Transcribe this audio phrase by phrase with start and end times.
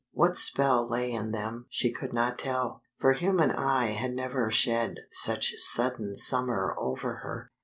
[0.13, 4.95] What spell lay in them she could not tell, for human eye had never shed
[5.11, 7.51] such sudden summer over her.